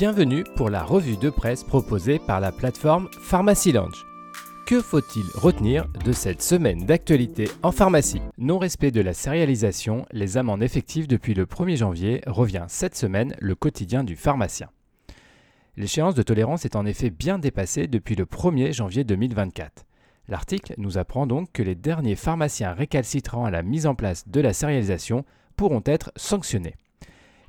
Bienvenue 0.00 0.44
pour 0.56 0.70
la 0.70 0.82
revue 0.82 1.18
de 1.18 1.28
presse 1.28 1.62
proposée 1.62 2.18
par 2.18 2.40
la 2.40 2.52
plateforme 2.52 3.10
Pharmacy 3.20 3.70
Lounge. 3.70 4.06
Que 4.66 4.80
faut-il 4.80 5.26
retenir 5.34 5.88
de 6.06 6.12
cette 6.12 6.40
semaine 6.40 6.86
d'actualité 6.86 7.50
en 7.62 7.70
pharmacie? 7.70 8.22
Non-respect 8.38 8.92
de 8.92 9.02
la 9.02 9.12
sérialisation, 9.12 10.06
les 10.10 10.38
amendes 10.38 10.62
effectives 10.62 11.06
depuis 11.06 11.34
le 11.34 11.44
1er 11.44 11.76
janvier 11.76 12.22
revient 12.26 12.64
cette 12.66 12.96
semaine 12.96 13.36
le 13.40 13.54
quotidien 13.54 14.02
du 14.02 14.16
pharmacien. 14.16 14.70
L'échéance 15.76 16.14
de 16.14 16.22
tolérance 16.22 16.64
est 16.64 16.76
en 16.76 16.86
effet 16.86 17.10
bien 17.10 17.38
dépassée 17.38 17.86
depuis 17.86 18.14
le 18.14 18.24
1er 18.24 18.72
janvier 18.72 19.04
2024. 19.04 19.84
L'article 20.28 20.72
nous 20.78 20.96
apprend 20.96 21.26
donc 21.26 21.52
que 21.52 21.62
les 21.62 21.74
derniers 21.74 22.16
pharmaciens 22.16 22.72
récalcitrants 22.72 23.44
à 23.44 23.50
la 23.50 23.62
mise 23.62 23.86
en 23.86 23.94
place 23.94 24.26
de 24.26 24.40
la 24.40 24.54
sérialisation 24.54 25.26
pourront 25.56 25.82
être 25.84 26.10
sanctionnés. 26.16 26.76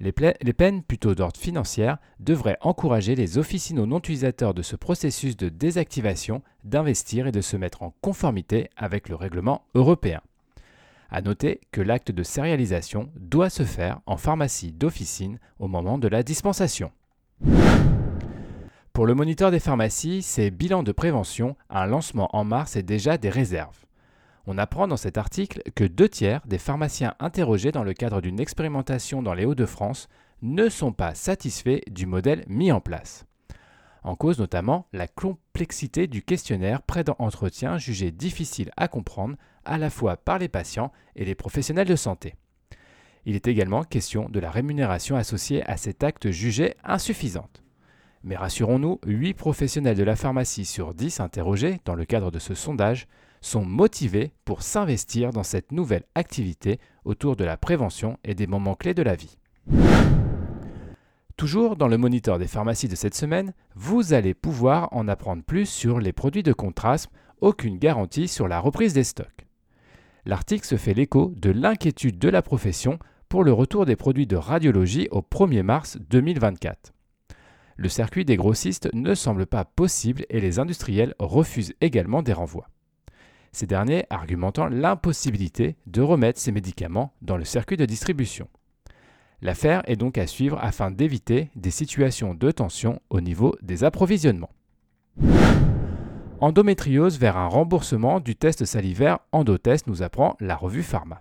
Les, 0.00 0.12
peines, 0.12 0.82
plutôt 0.82 1.14
d'ordre 1.14 1.38
financier, 1.38 1.92
devraient 2.20 2.56
encourager 2.62 3.14
les 3.14 3.36
officinaux 3.36 3.84
non 3.84 3.98
utilisateurs 3.98 4.54
de 4.54 4.62
ce 4.62 4.74
processus 4.74 5.36
de 5.36 5.50
désactivation 5.50 6.42
d'investir 6.64 7.26
et 7.26 7.32
de 7.32 7.42
se 7.42 7.58
mettre 7.58 7.82
en 7.82 7.92
conformité 8.00 8.70
avec 8.78 9.10
le 9.10 9.14
règlement 9.14 9.66
européen. 9.74 10.22
A 11.10 11.20
noter 11.20 11.60
que 11.70 11.82
l'acte 11.82 12.12
de 12.12 12.22
sérialisation 12.22 13.10
doit 13.16 13.50
se 13.50 13.64
faire 13.64 14.00
en 14.06 14.16
pharmacie 14.16 14.72
d'officine 14.72 15.38
au 15.58 15.68
moment 15.68 15.98
de 15.98 16.08
la 16.08 16.22
dispensation. 16.22 16.92
Pour 18.94 19.06
le 19.06 19.14
moniteur 19.14 19.50
des 19.50 19.60
pharmacies, 19.60 20.22
ces 20.22 20.50
bilans 20.50 20.82
de 20.82 20.92
prévention, 20.92 21.56
un 21.68 21.84
lancement 21.84 22.34
en 22.34 22.44
mars 22.44 22.74
et 22.74 22.82
déjà 22.82 23.18
des 23.18 23.30
réserves. 23.30 23.84
On 24.46 24.58
apprend 24.58 24.88
dans 24.88 24.96
cet 24.96 25.18
article 25.18 25.62
que 25.74 25.84
deux 25.84 26.08
tiers 26.08 26.40
des 26.46 26.58
pharmaciens 26.58 27.14
interrogés 27.20 27.72
dans 27.72 27.84
le 27.84 27.92
cadre 27.92 28.20
d'une 28.20 28.40
expérimentation 28.40 29.22
dans 29.22 29.34
les 29.34 29.44
Hauts-de-France 29.44 30.08
ne 30.42 30.68
sont 30.68 30.92
pas 30.92 31.14
satisfaits 31.14 31.80
du 31.90 32.06
modèle 32.06 32.44
mis 32.48 32.72
en 32.72 32.80
place. 32.80 33.26
En 34.02 34.16
cause 34.16 34.38
notamment 34.38 34.86
la 34.92 35.06
complexité 35.06 36.06
du 36.06 36.22
questionnaire 36.22 36.82
près 36.82 37.04
d'entretien 37.04 37.76
jugé 37.76 38.10
difficile 38.10 38.70
à 38.76 38.88
comprendre 38.88 39.36
à 39.64 39.76
la 39.76 39.90
fois 39.90 40.16
par 40.16 40.38
les 40.38 40.48
patients 40.48 40.90
et 41.16 41.26
les 41.26 41.34
professionnels 41.34 41.88
de 41.88 41.96
santé. 41.96 42.34
Il 43.26 43.34
est 43.34 43.46
également 43.46 43.84
question 43.84 44.30
de 44.30 44.40
la 44.40 44.50
rémunération 44.50 45.16
associée 45.16 45.62
à 45.68 45.76
cet 45.76 46.02
acte 46.02 46.30
jugé 46.30 46.74
insuffisante. 46.82 47.62
Mais 48.22 48.36
rassurons-nous, 48.36 49.00
8 49.06 49.34
professionnels 49.34 49.96
de 49.96 50.02
la 50.02 50.16
pharmacie 50.16 50.64
sur 50.64 50.94
10 50.94 51.20
interrogés 51.20 51.80
dans 51.84 51.94
le 51.94 52.06
cadre 52.06 52.30
de 52.30 52.38
ce 52.38 52.54
sondage 52.54 53.06
sont 53.40 53.64
motivés 53.64 54.32
pour 54.44 54.62
s'investir 54.62 55.30
dans 55.30 55.42
cette 55.42 55.72
nouvelle 55.72 56.04
activité 56.14 56.78
autour 57.04 57.36
de 57.36 57.44
la 57.44 57.56
prévention 57.56 58.18
et 58.24 58.34
des 58.34 58.46
moments 58.46 58.74
clés 58.74 58.94
de 58.94 59.02
la 59.02 59.16
vie. 59.16 59.38
Toujours 61.36 61.76
dans 61.76 61.88
le 61.88 61.96
moniteur 61.96 62.38
des 62.38 62.46
pharmacies 62.46 62.88
de 62.88 62.94
cette 62.94 63.14
semaine, 63.14 63.54
vous 63.74 64.12
allez 64.12 64.34
pouvoir 64.34 64.88
en 64.92 65.08
apprendre 65.08 65.42
plus 65.42 65.66
sur 65.66 65.98
les 65.98 66.12
produits 66.12 66.42
de 66.42 66.52
contraste, 66.52 67.08
aucune 67.40 67.78
garantie 67.78 68.28
sur 68.28 68.46
la 68.46 68.60
reprise 68.60 68.92
des 68.92 69.04
stocks. 69.04 69.46
L'article 70.26 70.66
se 70.66 70.76
fait 70.76 70.92
l'écho 70.92 71.32
de 71.36 71.50
l'inquiétude 71.50 72.18
de 72.18 72.28
la 72.28 72.42
profession 72.42 72.98
pour 73.30 73.42
le 73.42 73.54
retour 73.54 73.86
des 73.86 73.96
produits 73.96 74.26
de 74.26 74.36
radiologie 74.36 75.08
au 75.12 75.20
1er 75.20 75.62
mars 75.62 75.96
2024. 76.10 76.92
Le 77.76 77.88
circuit 77.88 78.26
des 78.26 78.36
grossistes 78.36 78.90
ne 78.92 79.14
semble 79.14 79.46
pas 79.46 79.64
possible 79.64 80.26
et 80.28 80.40
les 80.40 80.58
industriels 80.58 81.14
refusent 81.18 81.72
également 81.80 82.22
des 82.22 82.34
renvois 82.34 82.68
ces 83.52 83.66
derniers 83.66 84.04
argumentant 84.10 84.66
l'impossibilité 84.66 85.76
de 85.86 86.02
remettre 86.02 86.40
ces 86.40 86.52
médicaments 86.52 87.12
dans 87.22 87.36
le 87.36 87.44
circuit 87.44 87.76
de 87.76 87.84
distribution. 87.84 88.48
L'affaire 89.42 89.82
est 89.86 89.96
donc 89.96 90.18
à 90.18 90.26
suivre 90.26 90.58
afin 90.60 90.90
d'éviter 90.90 91.50
des 91.56 91.70
situations 91.70 92.34
de 92.34 92.50
tension 92.50 93.00
au 93.08 93.20
niveau 93.20 93.56
des 93.62 93.84
approvisionnements. 93.84 94.50
Endométriose 96.40 97.18
vers 97.18 97.36
un 97.36 97.48
remboursement 97.48 98.20
du 98.20 98.34
test 98.34 98.64
salivaire 98.64 99.18
Endotest 99.32 99.86
nous 99.86 100.02
apprend 100.02 100.36
la 100.40 100.56
revue 100.56 100.82
Pharma. 100.82 101.20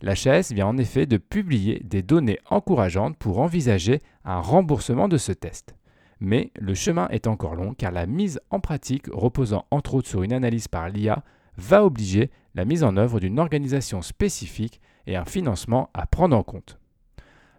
La 0.00 0.14
chaise 0.14 0.52
vient 0.52 0.68
en 0.68 0.78
effet 0.78 1.06
de 1.06 1.16
publier 1.16 1.80
des 1.84 2.02
données 2.02 2.38
encourageantes 2.50 3.16
pour 3.16 3.40
envisager 3.40 4.00
un 4.24 4.40
remboursement 4.40 5.08
de 5.08 5.18
ce 5.18 5.32
test. 5.32 5.74
Mais 6.20 6.50
le 6.58 6.74
chemin 6.74 7.08
est 7.08 7.26
encore 7.26 7.54
long 7.54 7.74
car 7.74 7.92
la 7.92 8.06
mise 8.06 8.40
en 8.50 8.60
pratique, 8.60 9.06
reposant 9.12 9.66
entre 9.70 9.94
autres 9.94 10.08
sur 10.08 10.22
une 10.22 10.32
analyse 10.32 10.68
par 10.68 10.88
l'IA, 10.88 11.22
va 11.56 11.84
obliger 11.84 12.30
la 12.54 12.64
mise 12.64 12.84
en 12.84 12.96
œuvre 12.96 13.20
d'une 13.20 13.38
organisation 13.38 14.02
spécifique 14.02 14.80
et 15.06 15.16
un 15.16 15.24
financement 15.24 15.90
à 15.94 16.06
prendre 16.06 16.36
en 16.36 16.42
compte. 16.42 16.78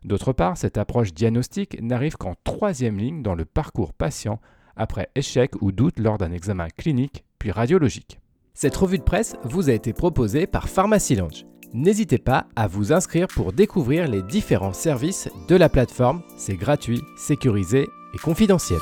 D'autre 0.03 0.33
part, 0.33 0.57
cette 0.57 0.77
approche 0.77 1.13
diagnostique 1.13 1.81
n'arrive 1.81 2.15
qu'en 2.15 2.35
troisième 2.43 2.97
ligne 2.97 3.21
dans 3.21 3.35
le 3.35 3.45
parcours 3.45 3.93
patient 3.93 4.39
après 4.75 5.09
échec 5.15 5.53
ou 5.61 5.71
doute 5.71 5.99
lors 5.99 6.17
d'un 6.17 6.31
examen 6.31 6.69
clinique 6.69 7.25
puis 7.37 7.51
radiologique. 7.51 8.19
Cette 8.53 8.75
revue 8.75 8.97
de 8.97 9.03
presse 9.03 9.35
vous 9.43 9.69
a 9.69 9.73
été 9.73 9.93
proposée 9.93 10.47
par 10.47 10.69
Pharmacy 10.69 11.15
Lounge. 11.15 11.45
N'hésitez 11.73 12.17
pas 12.17 12.47
à 12.55 12.67
vous 12.67 12.93
inscrire 12.93 13.27
pour 13.27 13.53
découvrir 13.53 14.07
les 14.07 14.23
différents 14.23 14.73
services 14.73 15.29
de 15.47 15.55
la 15.55 15.69
plateforme. 15.69 16.23
C'est 16.35 16.55
gratuit, 16.55 17.01
sécurisé 17.15 17.87
et 18.13 18.17
confidentiel. 18.17 18.79